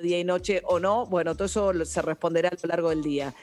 [0.00, 3.34] día y noche o no, bueno, todo eso se responderá a lo largo del día.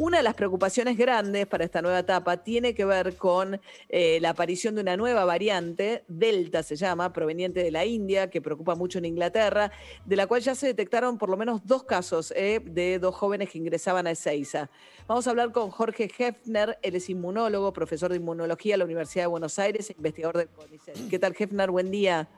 [0.00, 4.30] Una de las preocupaciones grandes para esta nueva etapa tiene que ver con eh, la
[4.30, 8.98] aparición de una nueva variante, Delta se llama, proveniente de la India, que preocupa mucho
[8.98, 9.72] en Inglaterra,
[10.04, 13.50] de la cual ya se detectaron por lo menos dos casos eh, de dos jóvenes
[13.50, 14.70] que ingresaban a Ezeiza.
[15.08, 19.24] Vamos a hablar con Jorge Hefner, él es inmunólogo, profesor de inmunología a la Universidad
[19.24, 21.08] de Buenos Aires, investigador del CONICET.
[21.10, 21.72] ¿Qué tal, Hefner?
[21.72, 22.28] Buen día.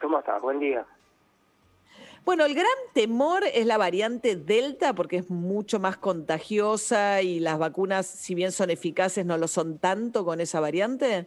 [0.00, 0.40] ¿Cómo estás?
[0.40, 0.86] Buen día.
[2.24, 7.58] Bueno, el gran temor es la variante Delta porque es mucho más contagiosa y las
[7.58, 11.26] vacunas, si bien son eficaces, no lo son tanto con esa variante.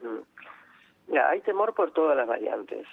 [0.00, 1.12] Mm.
[1.12, 2.86] Ya, hay temor por todas las variantes.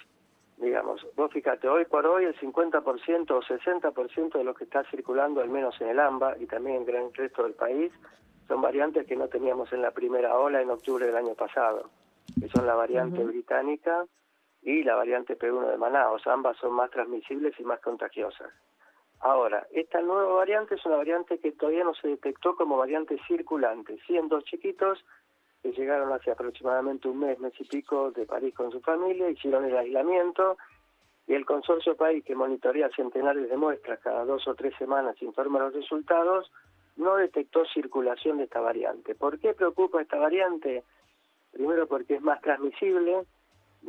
[0.58, 5.40] Digamos, vos fíjate, hoy por hoy el 50% o 60% de lo que está circulando,
[5.40, 7.90] al menos en el AMBA y también en el gran resto del país,
[8.46, 11.88] son variantes que no teníamos en la primera ola en octubre del año pasado,
[12.38, 14.04] que son la variante británica,
[14.64, 16.26] y la variante P1 de Manaus.
[16.26, 18.50] Ambas son más transmisibles y más contagiosas.
[19.20, 23.98] Ahora, esta nueva variante es una variante que todavía no se detectó como variante circulante.
[24.06, 25.04] Sí, en dos chiquitos
[25.62, 29.64] que llegaron hace aproximadamente un mes, mes y pico de París con su familia, hicieron
[29.64, 30.58] el aislamiento
[31.26, 35.60] y el consorcio país que monitorea centenares de muestras cada dos o tres semanas informa
[35.60, 36.52] los resultados,
[36.96, 39.14] no detectó circulación de esta variante.
[39.14, 40.84] ¿Por qué preocupa esta variante?
[41.50, 43.24] Primero porque es más transmisible,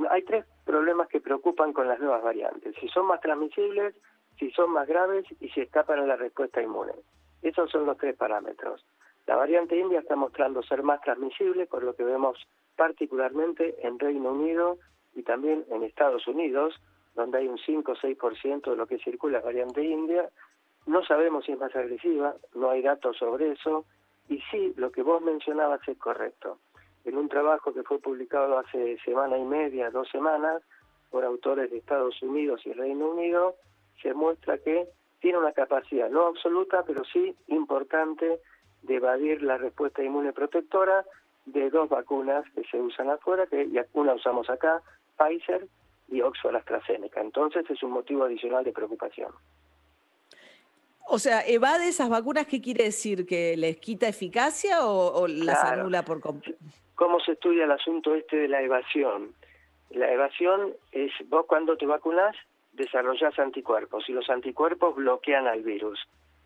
[0.09, 2.75] hay tres problemas que preocupan con las nuevas variantes.
[2.81, 3.95] Si son más transmisibles,
[4.37, 6.93] si son más graves y si escapan a la respuesta inmune.
[7.41, 8.83] Esos son los tres parámetros.
[9.27, 12.37] La variante india está mostrando ser más transmisible, por lo que vemos
[12.75, 14.77] particularmente en Reino Unido
[15.15, 16.75] y también en Estados Unidos,
[17.15, 20.29] donde hay un 5 o 6% de lo que circula variante india.
[20.85, 23.85] No sabemos si es más agresiva, no hay datos sobre eso,
[24.27, 26.59] y sí, lo que vos mencionabas es correcto
[27.05, 30.61] en un trabajo que fue publicado hace semana y media, dos semanas,
[31.11, 33.55] por autores de Estados Unidos y Reino Unido,
[34.01, 34.87] se muestra que
[35.21, 38.39] tiene una capacidad no absoluta, pero sí importante
[38.83, 41.05] de evadir la respuesta inmune protectora
[41.45, 44.81] de dos vacunas que se usan afuera, que una usamos acá,
[45.17, 45.67] Pfizer
[46.09, 47.21] y Oxford AstraZeneca.
[47.21, 49.31] Entonces es un motivo adicional de preocupación.
[51.07, 53.27] O sea, evade esas vacunas, ¿qué quiere decir?
[53.27, 56.59] ¿Que les quita eficacia o, las anula por completo?
[56.95, 59.33] ¿Cómo se estudia el asunto este de la evasión?
[59.91, 62.35] La evasión es, vos cuando te vacunás,
[62.73, 65.99] desarrollás anticuerpos y los anticuerpos bloquean al virus.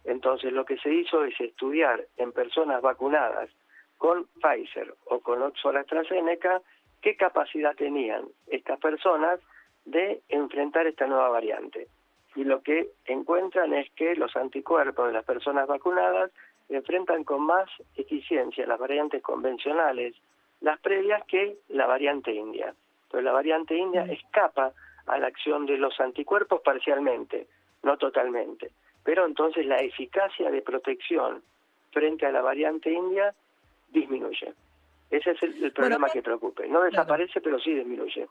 [0.04, 3.50] Entonces lo que se hizo es estudiar en personas vacunadas
[3.98, 6.62] con Pfizer o con Oxford AstraZeneca
[7.02, 9.40] qué capacidad tenían estas personas
[9.86, 11.88] de enfrentar esta nueva variante
[12.36, 16.32] y lo que encuentran es que los anticuerpos de las personas vacunadas
[16.70, 20.16] enfrentan con más eficiencia las variantes convencionales,
[20.62, 22.74] las previas, que la variante india.
[23.04, 24.12] Entonces la variante india mm.
[24.12, 24.74] escapa
[25.06, 27.48] a la acción de los anticuerpos parcialmente,
[27.84, 28.72] no totalmente.
[29.04, 31.42] Pero entonces la eficacia de protección
[31.92, 33.34] frente a la variante india
[33.90, 34.54] disminuye.
[35.10, 36.68] Ese es el, problema que preocupe.
[36.68, 38.28] No desaparece, pero sí disminuye.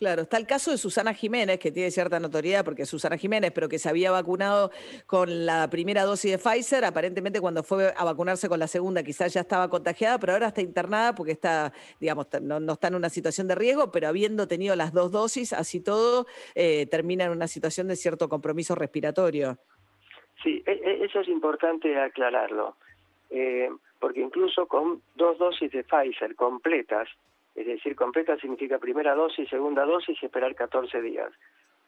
[0.00, 3.52] Claro, está el caso de Susana Jiménez, que tiene cierta notoriedad porque es Susana Jiménez,
[3.54, 4.70] pero que se había vacunado
[5.06, 6.86] con la primera dosis de Pfizer.
[6.86, 10.62] Aparentemente, cuando fue a vacunarse con la segunda, quizás ya estaba contagiada, pero ahora está
[10.62, 14.94] internada porque está, digamos, no, está en una situación de riesgo, pero habiendo tenido las
[14.94, 19.58] dos dosis, así todo, eh, termina en una situación de cierto compromiso respiratorio.
[20.42, 22.74] Sí, e, e, eso es importante aclararlo,
[23.28, 23.68] eh,
[23.98, 27.06] porque incluso con dos dosis de Pfizer completas,
[27.54, 31.32] es decir, completa significa primera dosis, segunda dosis y esperar 14 días.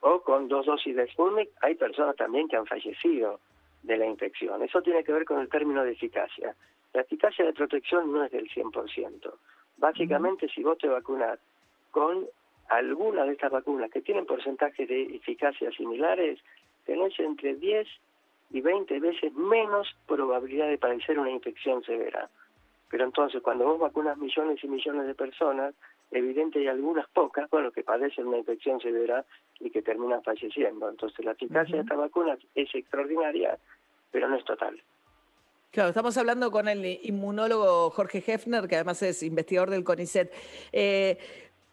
[0.00, 3.40] O con dos dosis de Sputnik, hay personas también que han fallecido
[3.82, 4.62] de la infección.
[4.62, 6.54] Eso tiene que ver con el término de eficacia.
[6.92, 9.32] La eficacia de protección no es del 100%.
[9.78, 11.38] Básicamente, si vos te vacunas
[11.90, 12.26] con
[12.68, 16.38] alguna de estas vacunas que tienen porcentajes de eficacia similares,
[16.84, 17.86] tenés entre 10
[18.50, 22.28] y 20 veces menos probabilidad de padecer una infección severa.
[22.92, 25.74] Pero entonces, cuando vos vacunas millones y millones de personas,
[26.10, 29.24] evidente hay algunas pocas, bueno, que padecen una infección severa
[29.60, 30.90] y que terminan falleciendo.
[30.90, 33.58] Entonces, la eficacia de esta vacuna es extraordinaria,
[34.10, 34.78] pero no es total.
[35.70, 40.30] Claro, estamos hablando con el inmunólogo Jorge Hefner, que además es investigador del CONICET.
[40.70, 41.16] Eh,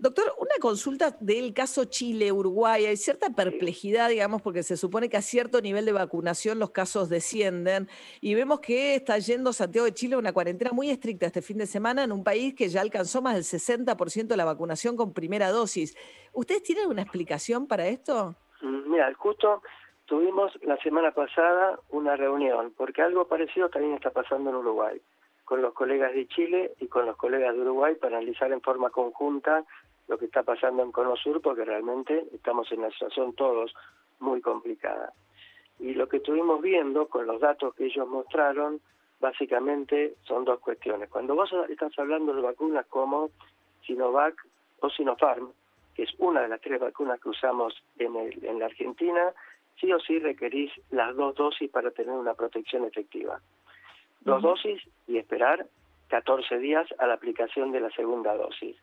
[0.01, 2.85] Doctor, una consulta del caso Chile-Uruguay.
[2.85, 7.09] Hay cierta perplejidad, digamos, porque se supone que a cierto nivel de vacunación los casos
[7.09, 7.89] descienden
[8.21, 11.57] y vemos que está yendo Santiago de Chile a una cuarentena muy estricta este fin
[11.57, 15.13] de semana en un país que ya alcanzó más del 60% de la vacunación con
[15.13, 15.97] primera dosis.
[16.31, 18.35] ¿Ustedes tienen una explicación para esto?
[18.61, 19.61] Mm, mira, justo
[20.05, 25.01] tuvimos la semana pasada una reunión, porque algo parecido también está pasando en Uruguay
[25.43, 28.91] con los colegas de Chile y con los colegas de Uruguay para analizar en forma
[28.91, 29.65] conjunta
[30.09, 33.73] lo que está pasando en Cono Sur, porque realmente estamos en una situación todos
[34.19, 35.13] muy complicada.
[35.79, 38.81] Y lo que estuvimos viendo con los datos que ellos mostraron,
[39.21, 41.09] básicamente son dos cuestiones.
[41.09, 43.29] Cuando vos estás hablando de vacunas como
[43.85, 44.35] Sinovac
[44.81, 45.53] o Sinopharm,
[45.95, 49.33] que es una de las tres vacunas que usamos en, en la Argentina,
[49.79, 53.39] sí o sí requerís las dos dosis para tener una protección efectiva
[54.21, 55.65] dos dosis y esperar
[56.09, 58.75] 14 días a la aplicación de la segunda dosis.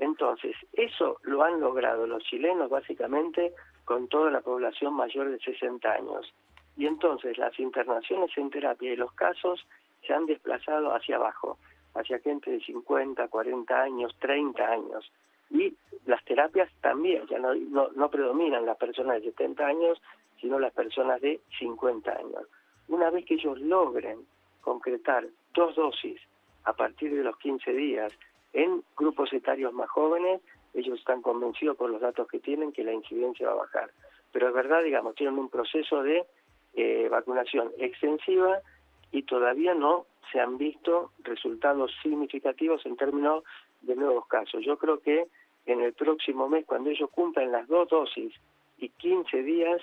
[0.00, 3.52] Entonces, eso lo han logrado los chilenos básicamente
[3.84, 6.32] con toda la población mayor de 60 años.
[6.78, 9.66] Y entonces las internaciones en terapia y los casos
[10.06, 11.58] se han desplazado hacia abajo,
[11.94, 15.12] hacia gente de 50, 40 años, 30 años.
[15.50, 15.74] Y
[16.06, 20.00] las terapias también, ya no, predominan las personas de 70 años,
[20.40, 22.46] sino las personas de 50 años.
[22.88, 24.24] Una vez que ellos logren
[24.62, 26.18] concretar dos dosis
[26.64, 28.12] a partir de los 15 días
[28.52, 30.40] en grupos etarios más jóvenes,
[30.74, 33.90] ellos están convencidos por los datos que tienen que la incidencia va a bajar.
[34.32, 36.24] Pero es verdad, digamos, tienen un proceso de
[36.74, 38.60] eh, vacunación extensiva
[39.10, 43.42] y todavía no se han visto resultados significativos en términos
[43.80, 44.64] de nuevos casos.
[44.64, 45.26] Yo creo que
[45.66, 48.32] en el próximo mes, cuando ellos cumplan las dos dosis
[48.78, 49.80] y 15 días,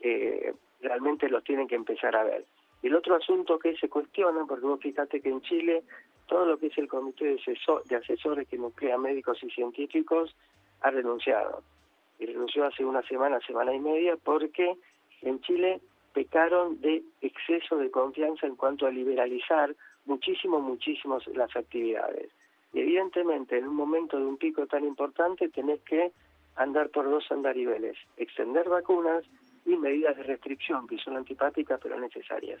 [0.00, 2.44] eh, realmente los tienen que empezar a ver.
[2.82, 5.82] El otro asunto que se cuestiona, porque vos fíjate que en Chile
[6.28, 10.36] todo lo que es el comité de, asesores que nuclea médicos y científicos
[10.82, 11.62] ha renunciado.
[12.20, 14.76] Y renunció hace una semana, semana y media, porque
[15.22, 15.80] en Chile
[16.12, 22.30] pecaron de exceso de confianza en cuanto a liberalizar muchísimo, muchísimo las actividades.
[22.72, 26.12] Y evidentemente en un momento de un pico tan importante tenés que
[26.56, 29.24] andar por dos andariveles, extender vacunas
[29.64, 32.60] y medidas de restricción que son antipáticas pero necesarias.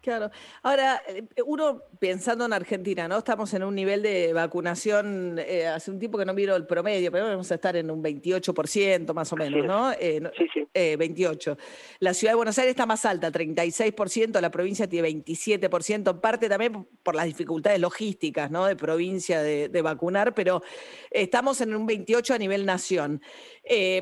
[0.00, 0.30] Claro.
[0.62, 3.18] Ahora, eh, uno pensando en Argentina, ¿no?
[3.18, 7.10] Estamos en un nivel de vacunación, eh, hace un tiempo que no miro el promedio,
[7.10, 9.90] pero vamos a estar en un 28% más o menos, ¿no?
[9.92, 10.62] Eh, sí, sí.
[10.72, 11.56] 28.
[12.00, 16.50] La ciudad de Buenos Aires está más alta, 36%, la provincia tiene 27%, en parte
[16.50, 18.66] también por las dificultades logísticas, ¿no?
[18.66, 20.62] De provincia de, de vacunar, pero
[21.10, 23.22] estamos en un 28 a nivel nación.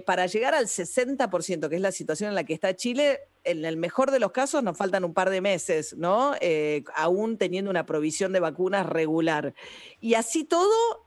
[0.04, 3.76] para llegar al 60%, que es la situación en la que está Chile, en el
[3.76, 6.32] mejor de los casos nos faltan un par de meses, ¿no?
[6.40, 9.54] Eh, aún teniendo una provisión de vacunas regular.
[10.00, 11.06] Y así todo,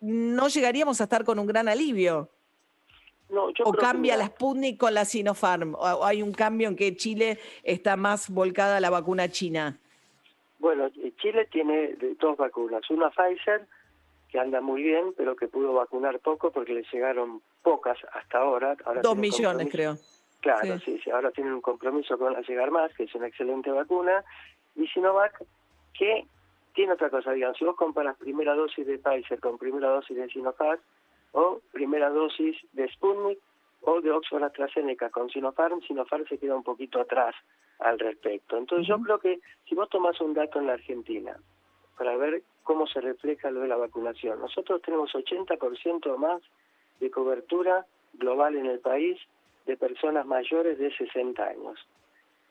[0.00, 2.28] no llegaríamos a estar con un gran alivio.
[3.64, 7.96] o cambia la Sputnik con la Sinopharm, o hay un cambio en que Chile está
[7.96, 9.78] más volcada a la vacuna china.
[10.58, 10.90] Bueno,
[11.22, 13.66] Chile tiene dos vacunas, una Pfizer
[14.30, 18.76] que anda muy bien, pero que pudo vacunar poco porque le llegaron pocas hasta ahora.
[18.84, 19.96] ahora dos millones, creo.
[20.40, 20.98] Claro, sí.
[21.04, 24.24] sí, ahora tienen un compromiso con la llegar más, que es una excelente vacuna,
[24.74, 25.44] y Sinovac,
[25.92, 26.26] que
[26.74, 30.28] tiene otra cosa, digamos, si vos comparas primera dosis de Pfizer con primera dosis de
[30.28, 30.80] Sinovac,
[31.32, 33.38] o primera dosis de Sputnik,
[33.82, 37.34] o de Oxford AstraZeneca con Sinopharm, Sinopharm se queda un poquito atrás
[37.78, 38.56] al respecto.
[38.56, 41.36] Entonces yo creo que si vos tomás un dato en la Argentina,
[41.96, 46.42] para ver cómo se refleja lo de la vacunación, nosotros tenemos 80% más
[46.98, 49.18] de cobertura global en el país
[49.66, 51.86] de personas mayores de 60 años.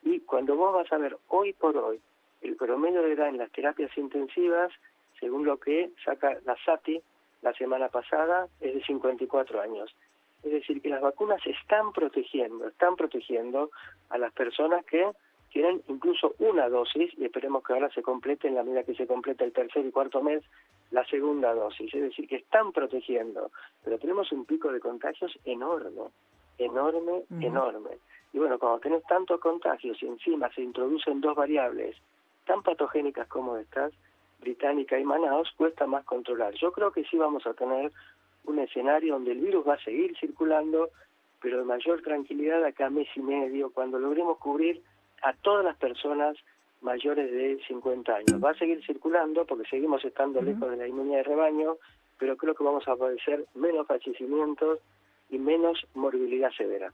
[0.04, 2.00] Y cuando vos vas a ver hoy por hoy
[2.42, 4.72] el promedio de edad en las terapias intensivas,
[5.20, 7.01] según lo que saca la SATI
[7.42, 9.94] la semana pasada, es de 54 años.
[10.44, 13.72] Es decir, que las vacunas están protegiendo, están protegiendo
[14.10, 15.06] a las personas que
[15.51, 19.08] tienen incluso una dosis, y esperemos que ahora se complete en la medida que se
[19.08, 20.44] completa el tercer y cuarto mes
[20.92, 21.94] la segunda dosis.
[21.94, 23.51] Es decir, que están protegiendo,
[23.84, 26.10] pero tenemos un pico de contagios enorme
[26.60, 27.98] enorme, enorme.
[28.34, 31.96] Y bueno, cuando tenés tantos contagios y encima se introducen dos variables
[32.46, 33.94] tan patogénicas como estas,
[34.39, 36.54] británica y Manaus, cuesta más controlar.
[36.56, 37.92] Yo creo que sí vamos a tener
[38.46, 40.89] un escenario donde el virus va a seguir circulando,
[41.42, 44.82] pero de mayor tranquilidad acá a mes y medio, cuando logremos cubrir
[45.22, 46.38] a todas las personas
[46.82, 48.44] mayores de 50 años.
[48.44, 51.78] Va a seguir circulando porque seguimos estando lejos de la inmunidad de rebaño,
[52.18, 54.80] pero creo que vamos a padecer menos fallecimientos
[55.29, 56.91] y menos morbilidad severa.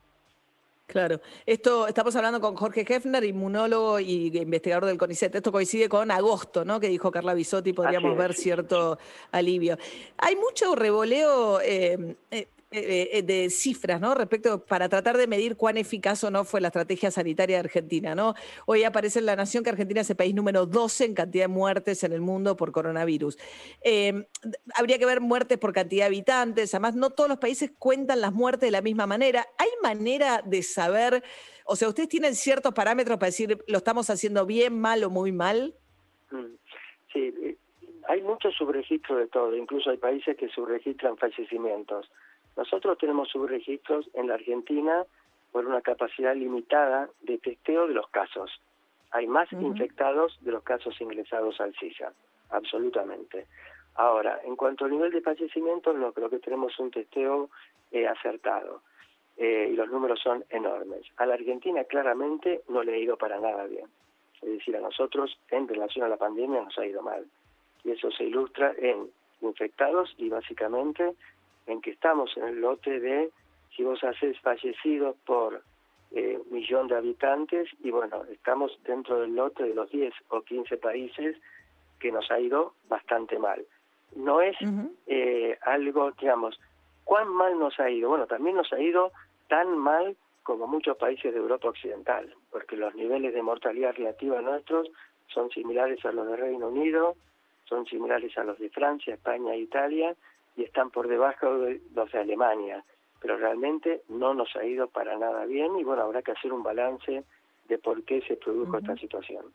[0.88, 1.20] Claro.
[1.46, 5.36] Esto, estamos hablando con Jorge Hefner, inmunólogo y investigador del CONICET.
[5.36, 6.80] Esto coincide con agosto, ¿no?
[6.80, 9.00] Que dijo Carla Bisotti, podríamos ver cierto
[9.32, 9.78] alivio.
[10.18, 14.14] Hay mucho revoleo eh, eh, eh, de cifras, ¿no?
[14.16, 18.16] Respecto, para tratar de medir cuán eficaz o no fue la estrategia sanitaria de Argentina,
[18.16, 18.34] ¿no?
[18.66, 21.48] Hoy aparece en La Nación que Argentina es el país número 12 en cantidad de
[21.48, 23.38] muertes en el mundo por coronavirus.
[23.82, 24.26] Em,
[24.76, 28.34] habría que ver muertes por cantidad de habitantes, además no todos los países cuentan las
[28.34, 29.48] muertes de la misma manera.
[29.58, 31.24] ¿Hay manera de saber,
[31.66, 35.32] o sea, ustedes tienen ciertos parámetros para decir lo estamos haciendo bien, mal o muy
[35.32, 35.76] mal?
[36.32, 36.56] Mm,
[37.14, 37.58] sí, eh,
[38.08, 42.10] hay mucho subregistro de todo, incluso hay países que subregistran fallecimientos.
[42.56, 45.06] Nosotros tenemos subregistros en la Argentina
[45.52, 48.52] por una capacidad limitada de testeo de los casos.
[49.12, 52.12] Hay más infectados de los casos ingresados al CISA,
[52.50, 53.48] absolutamente.
[53.96, 57.50] Ahora, en cuanto al nivel de fallecimientos, no creo que tenemos un testeo
[57.92, 58.82] eh, acertado
[59.38, 61.06] eh, y los números son enormes.
[61.18, 63.86] A la Argentina claramente no le ha ido para nada bien.
[64.42, 67.26] Es decir, a nosotros en relación a la pandemia nos ha ido mal.
[67.84, 69.10] Y eso se ilustra en
[69.42, 71.16] infectados y básicamente
[71.68, 73.32] en que estamos en el lote de
[73.76, 75.62] si vos haces fallecidos por
[76.12, 80.78] eh, millón de habitantes y bueno, estamos dentro del lote de los 10 o 15
[80.78, 81.36] países
[82.00, 83.66] que nos ha ido bastante mal.
[84.16, 84.56] No es
[85.08, 86.60] eh, algo, digamos,
[87.04, 88.10] ¿cuán mal nos ha ido?
[88.10, 89.12] Bueno, también nos ha ido
[89.50, 94.90] tan mal como muchos países de Europa Occidental, porque los niveles de mortalidad relativa nuestros
[95.28, 97.16] son similares a los de Reino Unido,
[97.66, 100.16] son similares a los de Francia, España e Italia,
[100.56, 102.84] y están por debajo de los de Alemania,
[103.22, 106.64] pero realmente no nos ha ido para nada bien y bueno, habrá que hacer un
[106.64, 107.24] balance
[107.68, 109.46] de por qué se produjo esta situación.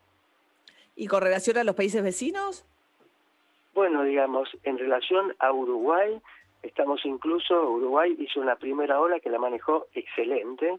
[0.96, 2.64] ¿Y con relación a los países vecinos?
[3.74, 6.20] Bueno, digamos, en relación a Uruguay,
[6.62, 10.78] estamos incluso, Uruguay hizo una primera ola que la manejó excelente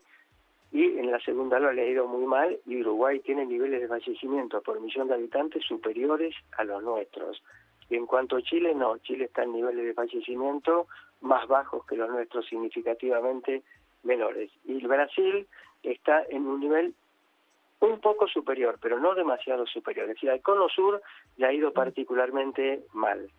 [0.71, 3.87] y en la segunda ola le ha ido muy mal y Uruguay tiene niveles de
[3.87, 7.41] fallecimiento por millón de habitantes superiores a los nuestros.
[7.91, 10.87] Y en cuanto a Chile, no, Chile está en niveles de fallecimiento
[11.19, 13.63] más bajos que los nuestros, significativamente
[14.03, 14.49] menores.
[14.63, 15.45] Y el Brasil
[15.83, 16.95] está en un nivel
[17.81, 20.07] un poco superior, pero no demasiado superior.
[20.07, 21.01] Es decir, al cono sur
[21.35, 23.29] le ha ido particularmente mal.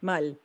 [0.00, 0.36] Mal.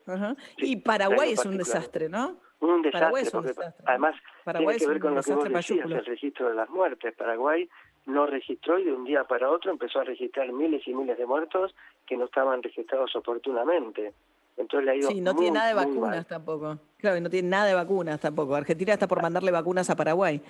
[0.58, 2.38] y Paraguay es un desastre, ¿no?
[2.60, 3.54] Un desastre, porque
[3.86, 7.16] además Paraguay tiene que ver con lo que vos decías, el registro de las muertes.
[7.16, 7.68] Paraguay
[8.06, 11.26] no registró y de un día para otro empezó a registrar miles y miles de
[11.26, 14.14] muertos que no estaban registrados oportunamente.
[14.58, 16.78] Entonces le ha ido Sí, no tiene nada de vacunas tampoco.
[16.98, 18.56] Claro, y no tiene nada de vacunas tampoco.
[18.56, 20.42] Argentina está por mandarle vacunas a Paraguay.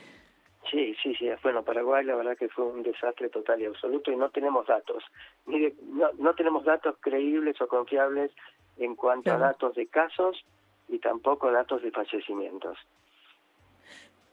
[0.70, 1.30] Sí, sí, sí.
[1.44, 5.04] Bueno, Paraguay la verdad que fue un desastre total y absoluto y no tenemos datos.
[5.46, 8.32] Mire, no, no tenemos datos creíbles o confiables
[8.78, 10.44] en cuanto a datos de casos
[10.88, 12.78] y tampoco datos de fallecimientos.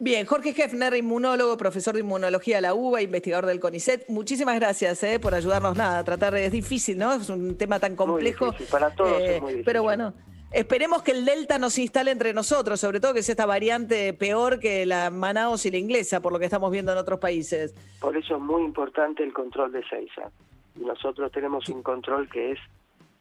[0.03, 4.09] Bien, Jorge Hefner, inmunólogo, profesor de inmunología de la UBA, investigador del CONICET.
[4.09, 5.77] Muchísimas gracias eh, por ayudarnos.
[5.77, 7.13] Nada, a tratar es difícil, ¿no?
[7.13, 8.47] Es un tema tan complejo.
[8.47, 9.65] Muy para todos es eh, muy difícil.
[9.65, 10.13] Pero bueno,
[10.51, 14.59] esperemos que el Delta nos instale entre nosotros, sobre todo que es esta variante peor
[14.59, 17.73] que la Manaus y la inglesa, por lo que estamos viendo en otros países.
[18.01, 20.33] Por eso es muy importante el control de Seiza.
[20.75, 22.59] nosotros tenemos un control que es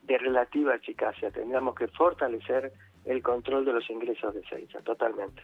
[0.08, 1.30] de relativa eficacia.
[1.30, 2.74] Tendríamos que fortalecer
[3.06, 5.44] el control de los ingresos de Seiza, totalmente.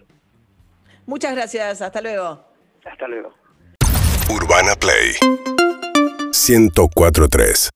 [1.07, 2.45] Muchas gracias, hasta luego.
[2.85, 3.33] Hasta luego.
[4.29, 5.15] Urbana Play
[6.31, 7.69] 1043